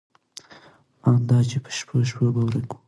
[1.07, 2.77] ان دا چې په شپو شپو به ورک و.